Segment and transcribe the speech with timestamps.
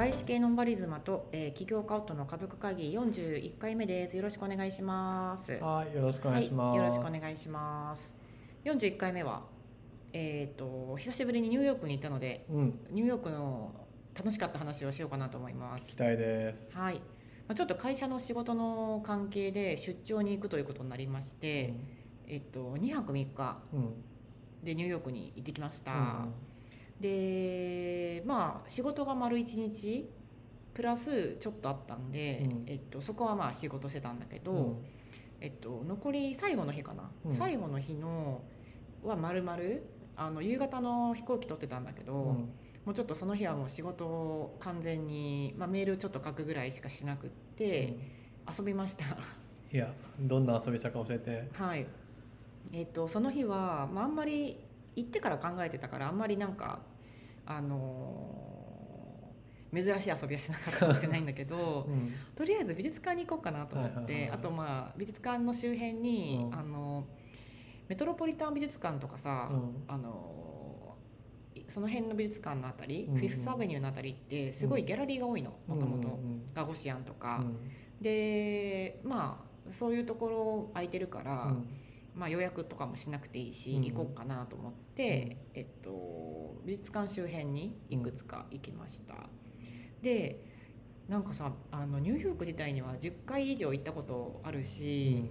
[0.00, 4.16] 外資系ノンバリズマと、えー、起業家夫の家族会議41回目です。
[4.16, 5.52] よろしくお願いします。
[5.60, 6.66] はい、よろしくお願いします。
[6.68, 8.10] はい、よろしくお願いします。
[8.64, 9.42] 41回目は、
[10.14, 13.72] えー、と久しぶりにニューヨークに行ったので、うん、ニューヨークの
[14.16, 15.86] 楽しかった話をしようかなと思います。
[15.86, 16.74] 期待です。
[16.74, 16.94] はい。
[16.94, 17.02] ま
[17.48, 21.74] あ、ちょっと会社の仕事の関係で出張に行くということになりまして、
[22.26, 23.94] えっと2泊3日うん、うん、
[24.64, 25.92] でニューヨークに行ってきました。
[25.92, 26.32] うん
[27.00, 27.08] で
[28.30, 30.08] まあ仕事が丸1日
[30.72, 32.62] プラスちょっとあったんで、うん。
[32.66, 34.76] えっと、そこはまあ仕事してたんだけど、うん。
[35.40, 37.32] えっと、残り最後の日かな、うん。
[37.32, 38.42] 最後の日の
[39.02, 39.82] はまるまる
[40.16, 42.34] あの夕方の飛行機取ってたんだけど、うん。
[42.84, 47.96] もうちょっとその日はもう仕事を完全に、まあ、メールちょっと書くぐらいしかしなくって、
[48.56, 49.04] 遊びました。
[49.72, 51.48] いや、どんな遊びしたか教えて。
[51.52, 51.86] はい。
[52.72, 54.56] えっとその日は、まあ、あんまり
[54.94, 56.78] 行ってから考えてたからあんまりなんか
[57.50, 66.58] あのー珍しい遊びはしなかったかもしれないんだけどうん、とりあえず美術館に行こうかなと思って、あとまあ美術館の周辺に、うん。
[66.58, 67.06] あの
[67.88, 69.84] メトロポリタン美術館とかさ、うん。
[69.86, 70.96] あの
[71.54, 73.14] いその辺の美術館のあたり、うん。
[73.14, 77.56] うんフィフスアベニューのあたりってすごいギャラリーが多いのもともとうんガゴシアンとうか、ん。
[78.00, 81.68] でまあそういうところ空いてるから、うん
[82.14, 83.82] まあ、予約とかもしなくていいし、うん。
[83.82, 89.14] 行こうかなと思って、えっと、美術館周辺にいくつか行きました、
[90.02, 90.44] で
[91.08, 95.24] なんかさあのニューヨーク自体には10回以上行ったことあるし、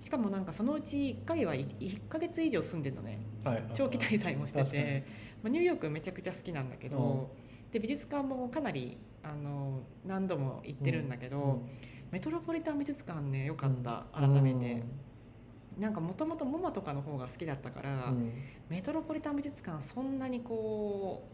[0.00, 3.20] しかもなんかそのうち1回は1ヶ月以上住んでるのね。
[3.44, 3.54] はい。
[3.54, 5.04] はいはい長期滞在もしてて、
[5.42, 7.30] まあ、ニューヨークめちゃくちゃ好きなんだけど、
[7.72, 11.62] で美術館もかなりあの何度も行ってるんだけど、
[12.10, 14.82] メトロポリタン美術館ねよかった、改めて。
[15.78, 18.32] なんかもともとモマとかの方が好きだったから、うん。
[18.68, 21.24] メトロポリタン美術館そんなにこ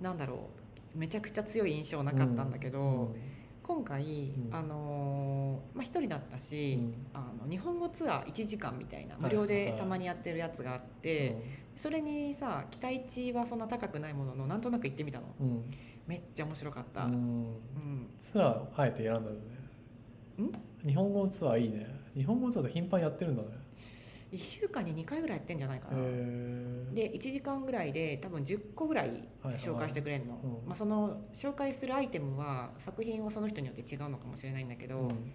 [0.00, 0.48] うなんだろ
[0.94, 3.16] うめちゃくちゃ強い印象なかったんだけど、うん。
[3.62, 4.48] 今回、ん。
[4.50, 6.94] あのーまあ、一人だったし、うん。
[7.14, 9.22] あの日本語ツアー1時間みたいなはい。
[9.22, 11.36] 無料でたまにやってるやつがあって、
[11.76, 15.26] それにさ期待値はそんな高くないもののなんとなく行ってみたの。
[15.40, 15.46] うん。
[15.48, 15.74] うん
[16.10, 17.12] めっちゃ面白かった、うん。
[17.12, 18.10] うん。
[18.20, 20.50] ツアーあえて選んだよね。
[20.84, 21.86] 日本語ツアーいいね。
[22.16, 23.48] 日本語ツアーって頻繁にやってるんだね。
[24.32, 25.96] 1週間に2回ぐらいやってんじゃないかな、
[26.94, 30.68] で1時間ぐらいで多分10個ぐらい紹介してくれるの、うん。
[30.68, 35.32] まあ、その紹介するアイテムは作品はその人によって違うのかもしれないんだけど、うん。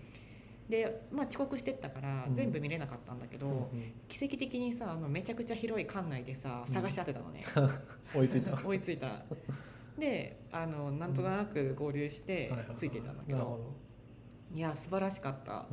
[0.70, 2.36] で、まあ、遅刻してったからうん。
[2.36, 6.74] 全部見れなかったんだけど、うん奇跡的にさあのめちゃくちゃ広い館内でさうん。
[6.74, 7.44] 探し当てたのね、
[8.16, 8.60] 追いついた。
[8.66, 9.26] 追いついた。
[10.00, 12.78] であのなんとなく合流してはいはいはい。
[12.78, 13.60] ついてたんだけど、
[14.54, 15.66] いや素晴らしかった。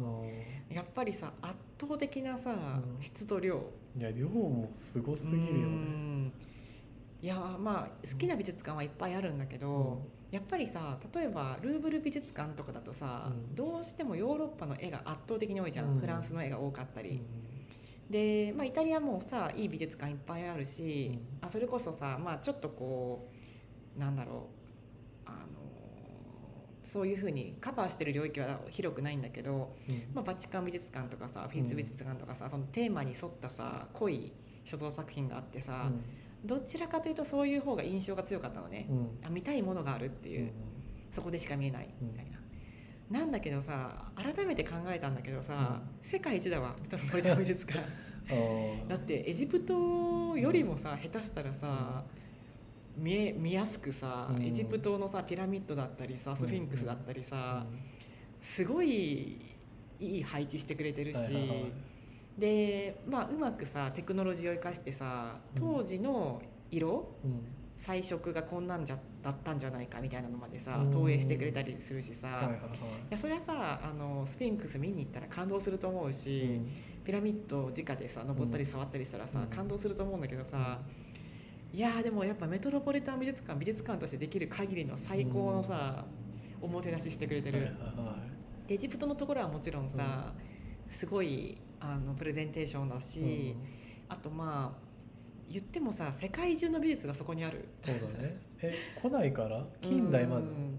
[0.68, 2.54] やっぱりさ圧倒的なさ、う
[3.00, 3.02] ん。
[3.02, 3.62] 質と量。
[3.96, 5.76] いや量もすごすぎるようね。
[5.76, 6.32] ん。
[7.20, 13.54] いやまあ好きな美術館はいっぱいあるんだけど、やっぱりさ例えばルーブル美術館とかだとさ、うん。
[13.54, 16.00] どうしてもヨーロッパの絵が圧倒的に多いじゃん、うん。
[16.00, 18.10] フランスの絵が多かったり、うん。
[18.10, 23.30] で、まあ、イタリアもさいい美術館いっぱいあるし、うあそれこそさ、まあ、ちょっとこ
[23.96, 24.48] うなんだろ
[25.26, 25.61] うあの
[26.92, 30.02] そういうふうにカバーしてる領域は広くないんだけど、うん。
[30.12, 34.30] まあ、バチカン美術館とかさフィッツ美術館とかさ、そのテーマに沿ったさ濃い
[34.66, 35.90] 所蔵作品があってさ、
[36.44, 39.08] どちらかというとそういう方が印象が強かったのね、うん。
[39.24, 40.50] あ見たいものがあるっていう、
[41.10, 42.26] そこでしか見えないみたい
[43.10, 47.80] な、なんだけどさ改めて考えたんだけどさ、世界一だわメトロポリタン美術館。
[48.30, 52.04] うんだってエジプトよりもさ下手したらさ、
[52.96, 54.44] 見え見やすくさ、うん。
[54.44, 57.64] エジプトのさピラミッドだったりさスフィンクスだったりさ、
[58.40, 59.40] すごい
[60.00, 61.72] いい配置してくれてるし、はいはいはい。
[62.38, 67.40] でまあうまくさテクノロジーを生かしてさ当時の色、うん。
[67.78, 70.90] 彩色がこんなんじゃだったんじゃないかみたいなのまでさうん。
[70.92, 72.58] 投影してくれたりするしさ、いはいはいはい。
[73.10, 76.72] やそりゃさあのスフィンクス見に行ったら感動すると思うし、うん。
[77.04, 79.46] ピラミッド直でさ登ったり触ったりしたらさ、うん。
[79.48, 80.78] 感動すると思うんだけどさ、
[81.74, 86.04] いやーでもやっぱメトロポリタン美術館美術館としてできる限りの最高のさ、
[86.60, 88.16] おもてなししてくれてる、はいはいは
[88.68, 90.32] でエジプトのところはもちろんさ、
[90.90, 93.58] すごいあのプレゼンテーションだし、いうん。
[94.08, 94.82] あとまあ
[95.50, 97.68] 言ってもさ世界中の美術がそこにある。
[97.84, 98.36] そうだね。
[98.60, 99.64] え古代から？
[99.80, 100.42] 近代まで？
[100.42, 100.78] うん。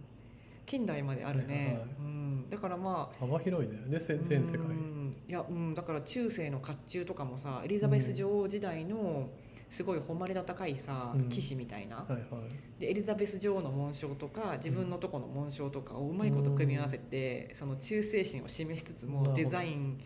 [0.66, 1.86] 近代まであるね、はいはい。
[2.00, 3.78] うん、だからまあ幅広いね。
[3.90, 4.60] でせ全世界。
[4.60, 5.16] うん。
[5.28, 9.30] いや、うん、だから中世の甲冑とかもさエリザベス女王時代の
[9.74, 11.30] すごい誉れの高いさ、うん。
[11.30, 12.22] 騎士みたいな、はいはい。
[12.80, 20.00] でエリザベス女王の紋章とか自分のとこの紋章とかをうまいこと組み合わせて、その忠誠心を示しつつもデザイン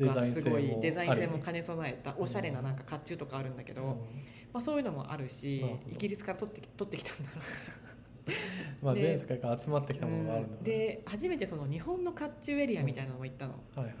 [0.00, 4.08] がすごいデザイン性も兼ね備えたおしゃれななんか甲冑とかあるんだけど、
[4.52, 7.95] まあ、そういうのもあるしイギリスから取ってき取ってきたんだろうね
[8.82, 10.64] まあで全世界から集まってきたものがあるんだうん。
[10.64, 13.94] で初めてその日本の甲冑エリアみたいなのも行ったの、はいはい。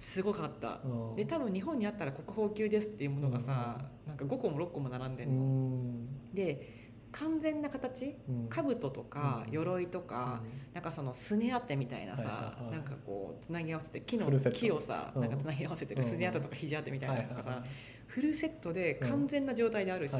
[0.00, 0.80] すごかった。
[0.84, 1.16] うん。
[1.16, 6.34] で多分日本にあったら国宝級ですっていうものがさ、なんか5個も6個も並んでうんの、ん。
[6.34, 6.80] で
[7.10, 8.16] 完全な形？
[8.28, 8.48] うん。
[8.48, 9.52] 兜とかうん。
[9.52, 10.42] 鎧とか、
[10.72, 12.72] なんかそのすね当てみたいなさ、はいはいはい。
[12.72, 15.22] なんかこうつなぎ合わせて木の木をさ、うん。
[15.22, 17.70] なんかつなぎ合わせてるすね当てとか肘当てみたいなのとかさ、はいはいはい
[18.12, 20.14] フルセットで完全な状態であるし、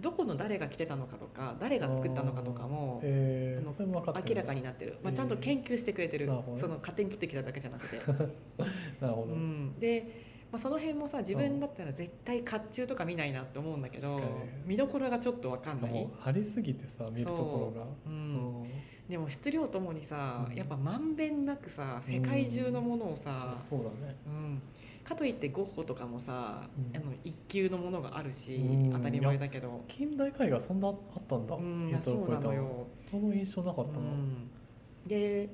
[0.00, 6.60] どこの誰が着てたのかとか誰が作ったのかとかもえー明らかになってる、まあ、えーちゃんと研究してくれてる、なるほどね。
[6.60, 7.96] その勝手に取ってきただけじゃなくて、
[9.00, 10.04] なるほど、うん、で、
[10.50, 14.20] まあ、その辺もさ自分だったら絶対甲冑とか見ないなって思うんだけど
[14.66, 15.92] 見どころがちょっと分かんない。
[15.92, 17.86] もうありすぎてさ見るところが。
[17.86, 18.66] う、うん。
[19.08, 20.56] でも質量ともにさ、うん。
[20.56, 24.16] やっぱまんべんなくさ世界中のものをさ、そうだね。
[24.26, 24.62] うん
[25.04, 26.96] かといってゴッホとかもさ、うん。
[26.96, 28.92] あの一級のものがあるし、うん。
[28.92, 30.96] 当たり前だけど、近代絵画そんなあっ
[31.28, 32.86] たんだ、うんいやそうなのよ。
[33.10, 34.50] その印象なかったな、うん。
[35.06, 35.48] で、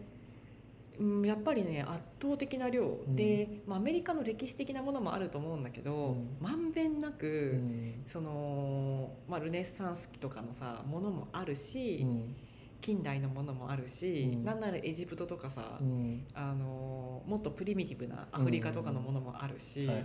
[0.99, 3.17] うん、やっぱりね圧倒的な量、ん。
[3.17, 6.37] で、まあ、アメリカの歴史的なものもあると思うんだけど、うん。
[6.41, 8.05] まんべんなく、うん。
[8.07, 12.37] その、まあ、ルネッサンス期とかのさものもあるし、うん
[12.81, 14.45] 近代のものもあるし、うん。
[14.45, 16.27] なんならエジプトとかさ、うん。
[16.35, 20.05] あのもっとプリミティブなアフリカとかのものもあるし、はい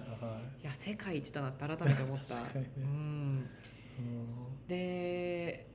[0.63, 2.35] や世界一だなって改めて思った。
[2.59, 2.71] ね。
[2.77, 3.49] うん。
[4.67, 5.67] で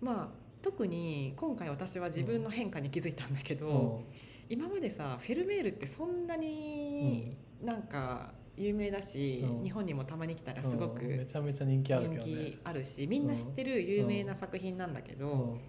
[0.00, 4.04] まあ特に今回私は自分の変化に気づいたんだけど、うん。
[4.48, 9.64] 今までさフェルメールってそんなになんか有名だし、うん。
[9.64, 11.16] 日本にもたまに来たらすごくうん。
[11.18, 15.60] めちゃめちゃ人気あるけ人気あるしみんな知ってる有名な作品なんだけど、うん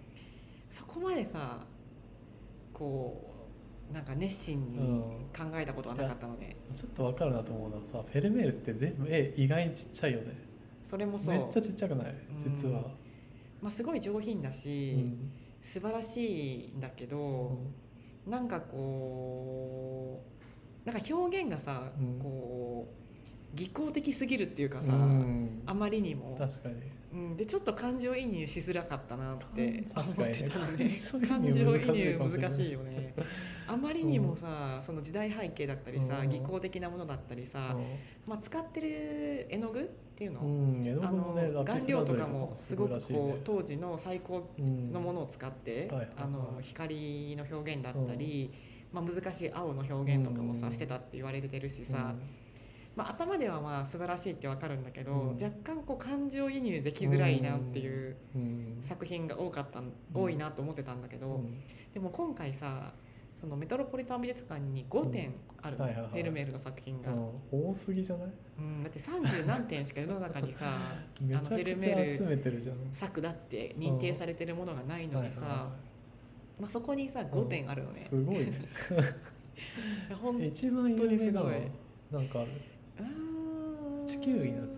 [0.74, 1.60] そこまでさ
[2.72, 3.30] こ
[3.90, 4.78] うなんか熱心に
[5.36, 10.36] 考えたことはなかったので、ちょっとわかるなと思うのはさフェルメールって全部絵意外にちっちゃいよね。
[10.88, 11.28] それもそう。
[11.28, 12.14] めっちゃちっちゃくない？
[12.38, 12.82] 実は、
[13.62, 15.30] まあ、すごい上品だし、うん。
[15.62, 17.58] 素晴らしいんだけど、
[18.26, 20.24] なんかこ
[20.84, 22.18] うなんか表現がさ、うん。
[22.18, 23.03] こう
[23.54, 25.62] 技巧的すぎるっていうかさ、うん。
[25.66, 26.74] あまりにも、確かに。
[27.12, 33.14] うん、でちょっと感情移入しづらかったなって思ってたのね感感情情移移入難しいよね。
[33.66, 36.28] あまりにもさその時代背景だったりさうん。
[36.28, 37.76] 技巧的なものだったりさ、
[38.26, 39.84] まあ、使ってる絵の具っ
[40.16, 40.40] ていうの,、
[41.02, 48.52] あの顔料とかもすごくこう当時の最高うんのものを使って、あの光の表現だったり、
[48.92, 50.72] まあ、難しい青の表現とかもさ、うん。
[50.72, 52.14] してたって言われてるしさ、
[52.96, 55.34] まあ、頭ではまあ素晴らしいってわかるんだけど、うん。
[55.34, 58.82] 若干こう感情移入できづらいなっていううん。
[58.86, 61.60] 作品が多かったん多いなと思ってたんだけど、うん。
[61.92, 62.92] でも今回さ
[63.40, 66.10] そのメトロポリタン美術館に5点あるの、はいはいはい。
[66.12, 67.70] フェルメールの作品が、うん。
[67.70, 68.28] 多すぎじゃない？
[68.58, 72.76] うん、だって30何点しか世の中にさ あのフェルメル集めてるじゃん。
[72.92, 75.72] 作だって認定されてるものがないのにさ、はいはいは
[76.60, 78.52] まあ、そこにさい5点あるのね、すごいね。
[80.22, 81.54] ほん一番有本当にすごい。
[82.12, 82.50] なんかある？
[84.06, 84.62] 地球儀の。
[84.62, 84.68] や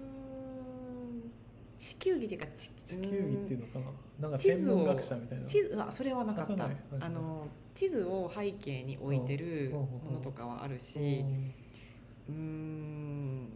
[1.77, 3.87] 地球儀っていうか地地球儀っていうのかな。
[4.21, 5.47] なんか地図を天文学者みたいな。
[5.47, 6.71] 地図はそれはなかった。
[7.01, 9.73] あの地図を背景に置いてるうん。
[9.73, 11.25] ものとかはあるし。
[12.29, 13.49] うーん。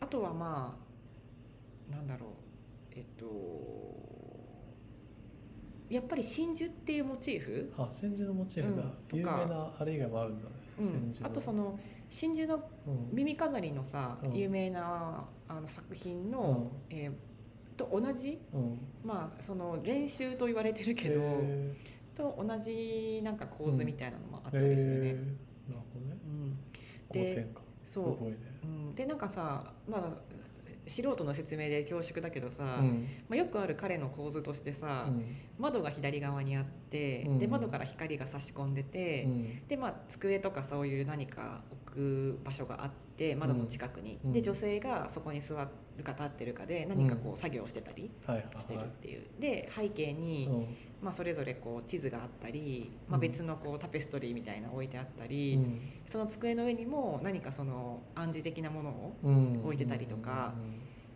[0.00, 0.76] あとはま
[1.90, 2.30] あなんだろう。
[2.96, 3.26] えっと
[5.88, 9.18] やっぱり真珠っていうモチーフ、あ真珠のモチーフだ、うん。
[9.18, 10.50] 有名なあれ以外もあるんだね、
[10.80, 11.14] うん。
[11.22, 11.78] あとその
[12.10, 13.08] 真珠のうん。
[13.12, 14.32] 耳飾りのさ、うん。
[14.34, 17.12] 有名なあの作品の、えー
[17.76, 18.38] と同じ？
[18.54, 18.78] うん。
[19.04, 21.74] まあその練習と言われてるけど、へ
[22.16, 25.12] と同じなんか構図みたいなのもあっーたりするね。
[25.12, 26.16] なるほどね。
[26.24, 26.58] うん。
[27.10, 27.46] 5で
[27.84, 28.24] そう。
[28.24, 28.36] ね。
[28.64, 30.36] うん、でなんかさまあ
[30.86, 33.08] 素人の説明で恐縮だけどさ、うん。
[33.28, 35.36] まあ、よくある彼の構図としてさ、うん。
[35.58, 37.38] 窓が左側にあって、うん。
[37.38, 39.66] で窓から光が差し込んでて、うん。
[39.66, 44.32] でまあ、机とかそういう何か置く場所があって窓の近くに、うん。
[44.32, 45.54] で女性がそこに座
[45.96, 48.10] るか立ってるかで何かこう作業をしてたり
[48.58, 50.76] してるっていう、で背景に、うん。
[51.02, 53.20] まあ、それぞれこう地図があったり、まあ、うん。
[53.20, 55.80] 別のこうタペストリーみたいなの置いてあったうり、ん。
[56.06, 59.60] その机の上にも何かその暗示的なものをうん。
[59.64, 60.52] 置いてたりとか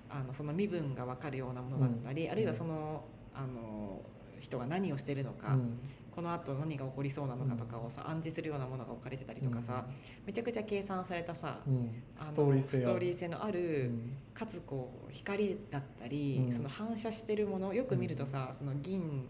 [0.09, 2.33] あのその身分が分かるようなものだったり、うん。
[2.33, 4.01] あるいはそのあの
[4.41, 5.79] 人が何をしてるのか、うん
[6.14, 9.87] このあと何が起こりそうなのかとかをさ暗示するようなものが置かれてたりとかさ、
[10.26, 12.02] めちゃくちゃ計算されたさ、うん。
[12.19, 14.17] あのストーリー性ストーリー性のあうる、ん。
[14.35, 16.52] かつこう光だったり、うん。
[16.52, 19.29] その反射してるものよく見るとさ、その銀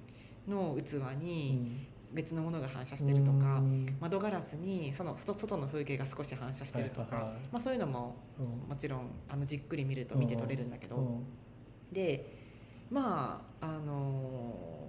[0.48, 1.86] の器うにん。
[2.12, 3.86] 別のものが反射してるとか、うん。
[4.00, 8.46] 窓ガラスにその外外の風景が少し反射してるとか、まあ、そういうのもうん。
[8.68, 11.26] もちろんあのじっくり見ると見て取れるんだけど、うん。
[11.92, 12.38] で
[12.90, 14.79] まああの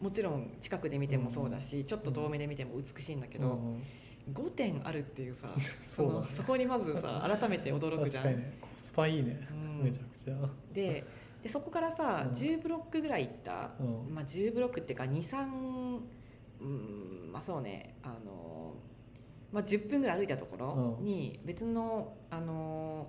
[0.00, 3.82] ももちろん近くで見てもそうだし、ちょっと遠目で見ても美しいんだけど、うん。
[4.32, 5.52] 5点あるっていうさ
[5.86, 6.20] そそうだね。
[6.20, 8.24] のそこにまずさ改めて驚くじゃん。
[8.24, 8.58] 確かにね。
[8.60, 9.84] コスパいいね、うん。
[9.84, 10.50] めちゃくちゃ。
[10.72, 11.04] で
[11.42, 12.32] でそこからさ、うん。
[12.32, 14.14] 10ブロックぐらい行った、うん。
[14.14, 16.00] まあ、10ブロックっていうか23
[16.60, 17.94] うんまあそうね。
[18.02, 18.74] あの、
[19.52, 21.04] まあ、10分ぐらい歩いたところうん。
[21.04, 23.08] に別のあの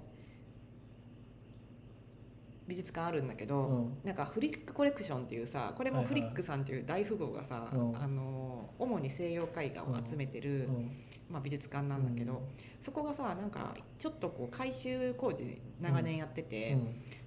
[2.71, 3.97] 美術館あるんだけど、うん。
[4.05, 7.97] なんかフリックコレクションっていうさこれもはいはいフリックさんっていう大富豪がさ、うん。
[8.01, 10.91] あの主に西洋絵画を集めてる、うん。
[11.29, 12.41] まあ、美術館なんだけど、
[12.81, 16.77] そこがさなんかちょっとこう改修工事長年やってて、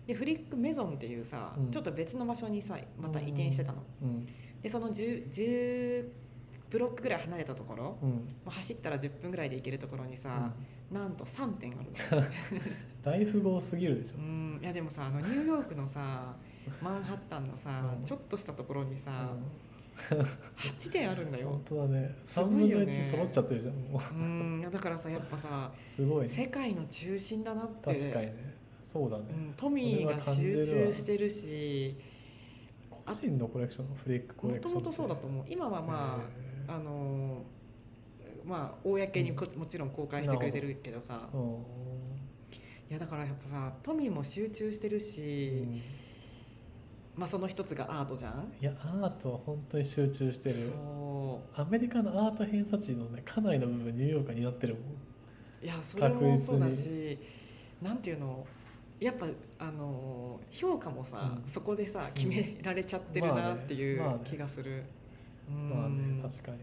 [0.07, 1.71] でフリックメゾンっていうさ、うん。
[1.71, 3.83] ちょっと別の場所にさまた移転してたの。
[4.03, 4.27] うん。
[4.63, 6.09] でその 10, 10
[6.75, 8.11] ブロックぐらい離れたところ、うん。
[8.45, 10.50] まあ走ったら10分ぐらいで行けるところにさ、
[10.90, 12.21] なんと3点ある。
[12.21, 12.26] の。
[13.04, 16.35] 大富豪すぎるでしょ、うんいやでもさあのニューヨークのさ
[16.81, 18.04] マンハッタンのさ、うん。
[18.04, 19.31] ちょっとしたところにさ、
[20.11, 20.19] うん。
[20.57, 21.50] 8点あるんだよ。
[21.50, 21.62] 本。
[21.64, 22.16] 当だね。
[22.26, 22.93] す3分のごいよね。
[22.93, 24.14] 1揃っちゃってるじゃんもう。
[24.14, 26.35] うんいやだからさやっぱさすごいね。
[26.35, 27.95] 世界の中心だなって。
[27.95, 28.54] 確かにね。
[28.93, 31.97] そうだね、うん、トミーが集中してるし。
[33.07, 35.45] 個人のコレクションのフリックコレクションもともとそうだと思う。
[35.49, 41.28] 今はまあ、あのーまあ公にこもちろん公開してくれてるけどさ。
[42.90, 45.83] いやだからやっぱさトミーも集中してるし、うん
[47.16, 48.52] まあその一つがアートじゃん？
[48.61, 50.71] いやアートは本当に集中してる。
[50.75, 54.83] そアメリカのアート偏差値のねかなりの部分ニューヨークが担ってるもん。
[54.83, 57.18] ういやそれもそうだし
[57.80, 58.44] なんていうの？
[59.00, 59.26] やっぱ
[59.61, 61.50] あのー評価もさ、うん。
[61.50, 64.14] そこでさ決められちゃってるなっていうまあね。
[64.16, 64.30] まあね。
[64.30, 64.85] 気がする。
[65.51, 66.59] まあねうん確かに。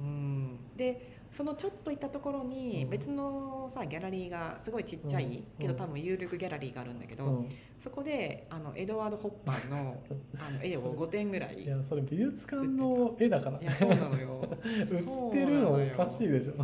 [0.00, 0.58] うん。
[0.76, 2.90] でそのちょっと行ったところにうん。
[2.90, 5.44] 別のさギャラリーがすごいちっちゃい、うん。
[5.58, 7.48] けど多分有力ギャラリーがあるんだけど、うん。
[7.80, 9.96] そこであのエドワード・ホッパーの
[10.38, 13.60] あの絵を5点ぐらいいやそれ美術館の絵だから。
[13.60, 14.40] いや そうなのよ。
[14.62, 14.88] 売っ
[15.32, 16.54] てるのおかしいでしょ。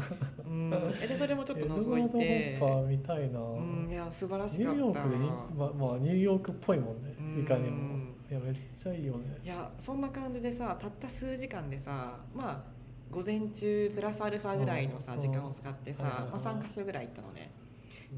[0.47, 0.73] うん。
[1.03, 3.89] えでそれもちょっと エドワ覗いード・ホてッパー見たいな、うん。
[3.91, 4.81] いや素晴らしニュかった。
[4.81, 7.43] ーヨークでに、まあ、まあニューヨークっぽいもんねうん。
[7.43, 7.99] いかにも。
[7.99, 8.02] い
[8.33, 9.39] やめっちゃいいよね。
[9.43, 12.73] いやそんな感じでさたった数時間でさまあ
[13.11, 15.21] 午前中プラスアルファぐらいのさうん。
[15.21, 17.53] 時間を使ってさ、まあ、3か所ぐらい行ったのね。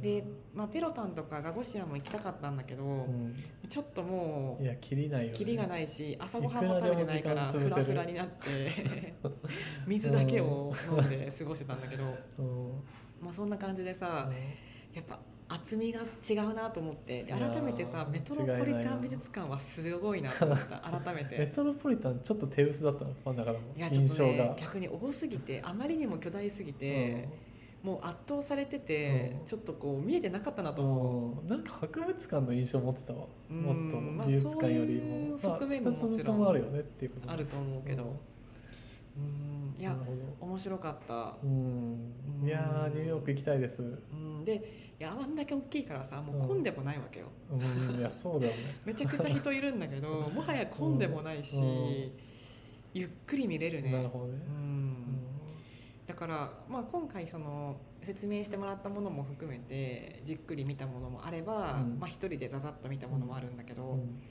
[0.01, 3.35] で、まあ、ペロタンとかガゴシアも行きたかったんだけど、うん。
[3.69, 9.15] ちょっともいうやきりないよ、ね、キリがないし朝ごはんも食べてないからフラフラになって
[9.87, 12.05] 水だけを飲んで過ごしてたんだけど、
[12.39, 12.83] うん。
[13.21, 14.31] まあ、そんな感じでさ
[14.93, 15.19] やっぱ
[15.49, 17.25] 厚みが違うなと思って。
[17.25, 20.79] 改めてさメトロポリタン美術館はすごいなと思った。
[20.79, 21.53] 改めメて。
[21.55, 27.29] トロポリタンちょっと手薄だったのファンだからもいやちょっと印象が、ね逆に多すぎてあまりにも巨大すぎて、
[27.85, 29.47] もう圧倒されてて、うん。
[29.47, 31.43] ちょっとこう見えてなかったなと思う。
[31.43, 31.49] うん。
[31.49, 33.27] なんか博物館の印象持ってたわ。
[33.51, 33.63] うん。
[33.63, 37.31] もっまあと美術館よりも、そういう側面もまあ、2つもちろんあるよねっていうこと。
[37.31, 38.17] あると思うけど、
[39.17, 39.95] うん、いや
[40.41, 41.35] 面白かった。
[41.45, 42.13] うん。
[42.43, 43.83] いやーニューヨーク行きたいです。
[43.83, 43.85] う
[44.15, 44.61] ん、でい
[44.99, 47.27] やあんだけ大きいからさもう混んでもないわけよ。
[47.51, 48.75] うんいやそうだよね。
[48.87, 52.13] めちゃくちゃ人いるんだけどもはや混んでもないし、うん。
[52.95, 53.91] ゆっくり見れるね。
[53.91, 54.39] なるほどね。
[54.49, 55.19] う、ん。
[56.07, 61.99] だから、まあ、今回その説明してもらったものも含めてじっくり見たものもあれば、うん。
[61.99, 64.23] まあ、一人でざざっと見たものもあるんだけど、うん。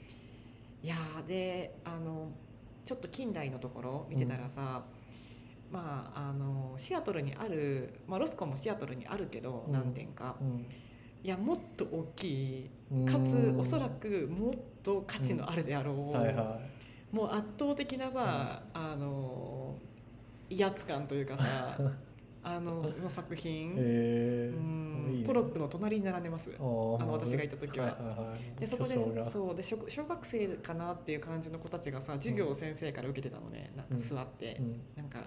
[0.82, 2.30] いやーであの
[2.84, 4.84] ちょっと近代のところ見てたらさ、
[5.74, 9.72] まあ、あのシアトルにある、まあ、ロスコンもシアトルにあるけどうん。
[9.72, 10.66] 何点か、うん。
[11.24, 13.04] いやもっと大きいうん。
[13.04, 14.52] かつおそらくもっ
[14.84, 16.60] と価値のあるであろう、はいは
[17.10, 19.76] もう圧倒的なさ、あの
[20.50, 21.78] 威圧感というかさ
[22.46, 24.56] あのの作い品、えー。
[24.56, 25.12] うん。
[25.12, 25.26] いいね。
[25.26, 26.50] ポロックの隣に並んでます。
[26.56, 27.86] あの私がいた時は。
[27.86, 28.60] はいはいはい。
[28.60, 33.72] でそこでそうで小小学生かなっていう感じの子たちがさ授業を先生から受けてたのね。
[33.76, 34.80] なんか座って、うん。
[34.94, 35.18] なんか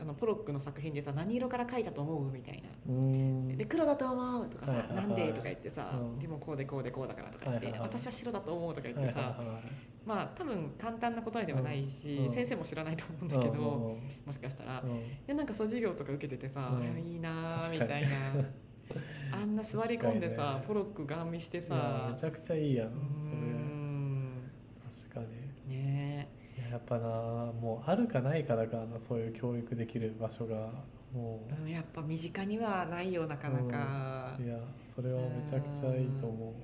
[0.00, 2.68] あのポロックの作品でさ何色から描いたと思うみたいな。
[2.88, 3.56] うん。
[3.56, 5.08] で黒だと思うとかさ、はいはいはい。
[5.08, 6.18] なんでとか言ってさ、うん。
[6.18, 7.88] でもこうでこうでこうだからとか言って、はいはいはい。
[7.90, 9.62] 私は白だと思うとか言っはいてさ、はいはい
[10.06, 12.32] まあ多分簡単な答えではないし、うん。
[12.32, 13.98] 先生も知らないと思うんだけど、も
[14.30, 15.26] しかしたら、うん。
[15.26, 16.98] でなんかそう授業とか受けててさ、うん。
[17.00, 18.08] いいなみたいな。
[19.32, 22.10] あんな座り込んでさ、ポロックガン見してさ。
[22.12, 23.02] めちゃくちゃいいやんそれ。
[23.02, 24.50] ん。
[25.10, 25.20] 確か
[25.68, 25.76] に。
[25.76, 30.70] ねいややっぱなもうあるかないかだからなそういう教育できる場所が
[31.12, 34.36] もえ、うん、やっぱ身近にはないよなかなか。
[34.38, 34.58] う、いや
[34.94, 36.54] それはめちゃくちゃいいと思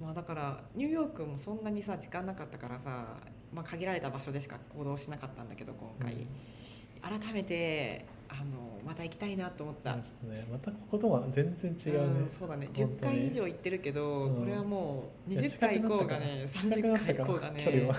[0.00, 3.16] まあだからニューヨークもそんなにさ時間なかったからさ、
[3.52, 12.20] まあ、限られた場所でしか行動しなかったんだけど今う、回、改めてあのまた行きたいなと思った、うんちょっとねまたこことは全然違うね。
[12.20, 12.68] ん、そうだね。
[12.76, 14.36] 本当に10回以上行ってるけど、うん。
[14.36, 16.46] これはもういや20回行こうがね。
[16.48, 17.64] 30回行こうがね。
[17.64, 17.96] 距離は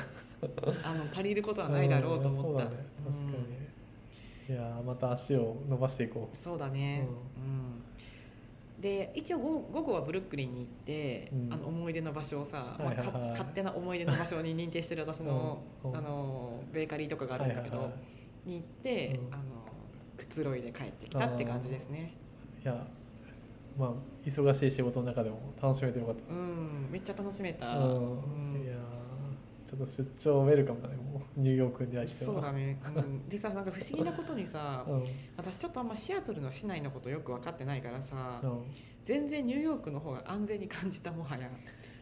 [0.83, 2.77] あの足りることはないだろうと思った、うんそうだね。
[3.05, 3.23] 確か
[4.49, 7.07] に、いやーまた足を伸ばしていこそうだね。
[8.77, 11.53] うん、で一応午午後はブルックリンに行って、うん。
[11.53, 15.91] あの思い出の場所をさ、まあか勝手な思い出の場所に認定してる私の,、うん。
[15.91, 15.97] うん。
[15.97, 17.99] あのベーカリーとかがあうるんだけど、はいはいは
[18.45, 18.49] い。
[18.49, 19.33] に行って、うん。
[19.33, 19.43] あの
[20.17, 22.13] くつろいで帰ってきたって感じですね。
[22.63, 22.85] いや
[23.77, 23.91] まあ
[24.27, 26.33] 忙しい仕事の中でも楽しめてよかった。
[26.33, 28.53] うんめっちゃ楽しめた、うん。
[28.53, 28.61] うん。
[28.63, 28.78] いやー
[29.69, 32.33] ちょっと出張ウェルカムだねもうニューヨークに対しては。
[32.33, 35.03] そうだね、うん、でさなんか不思議なことにさうん。
[35.37, 38.63] 私ちょっとあんまシアトルの市内のことよく分かってないからさ、うん。
[39.05, 41.49] 全然ニューヨークの方が安全に感じたもはや。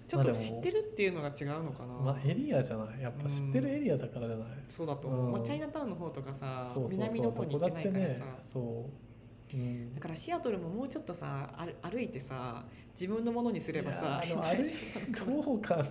[0.07, 3.01] ちょっと知ってるっていうのが違うのかな、まあエリアじゃない。
[3.01, 8.21] やっぱ知ってるエリアだからじゃない、そうだと思う、チャイナタウンの方とかさ南の方に行ってないからさ、
[8.53, 9.06] そう、
[9.53, 9.95] うん。
[9.95, 11.49] だ、からシアトルももうちょっとさ
[11.81, 12.63] 歩歩いてさ
[12.93, 15.43] 自分のものにすればさいやーでも大歩い丈夫なのかな？
[15.43, 15.83] どうかな。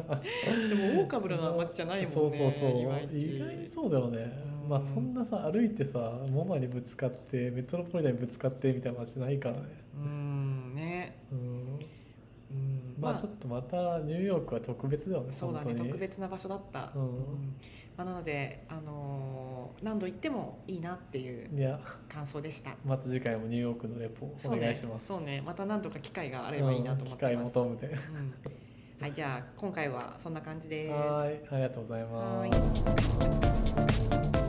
[0.69, 2.81] でもオーカブルな街じゃないもんねそうそうそう。
[2.81, 3.07] 意外
[3.57, 4.33] にそうだよね、
[4.63, 4.69] うん。
[4.69, 5.99] まあそんなさ歩いてさ
[6.31, 9.63] モマにぶつかってメトロポリタンにぶつかってみたいな街ないからね。
[9.95, 10.26] うん
[13.11, 13.21] うんまあ。
[13.21, 17.57] ちょっとまたニューヨークは特別だよねそうだね特別な場所だった、うん。
[17.97, 21.51] まあ、なので、あのー何度行ってもいいなっていう
[22.09, 22.75] 感想でした。
[22.85, 25.07] また次回もニューヨークのレポお願いします。
[25.07, 27.87] そうねまた何とか機会があればいいなと思ってうん機ます、会求めて。
[27.87, 28.35] うん。
[29.01, 30.93] はいじゃあ今回はそんな感じです。
[30.93, 34.46] はいありがとうございます